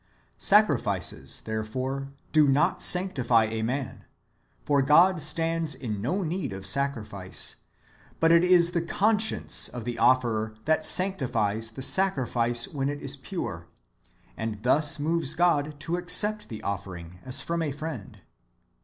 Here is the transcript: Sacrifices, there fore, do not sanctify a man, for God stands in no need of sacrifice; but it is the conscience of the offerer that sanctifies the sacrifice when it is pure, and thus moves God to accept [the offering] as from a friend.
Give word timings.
Sacrifices, 0.39 1.41
there 1.45 1.63
fore, 1.63 2.11
do 2.31 2.47
not 2.47 2.81
sanctify 2.81 3.43
a 3.45 3.61
man, 3.61 4.03
for 4.65 4.81
God 4.81 5.21
stands 5.21 5.75
in 5.75 6.01
no 6.01 6.23
need 6.23 6.53
of 6.53 6.65
sacrifice; 6.65 7.57
but 8.19 8.31
it 8.31 8.43
is 8.43 8.71
the 8.71 8.81
conscience 8.81 9.69
of 9.69 9.85
the 9.85 9.99
offerer 9.99 10.55
that 10.65 10.87
sanctifies 10.87 11.69
the 11.69 11.83
sacrifice 11.83 12.67
when 12.67 12.89
it 12.89 12.99
is 13.03 13.15
pure, 13.15 13.67
and 14.35 14.63
thus 14.63 14.97
moves 14.99 15.35
God 15.35 15.79
to 15.81 15.97
accept 15.97 16.49
[the 16.49 16.63
offering] 16.63 17.19
as 17.23 17.39
from 17.39 17.61
a 17.61 17.71
friend. 17.71 18.21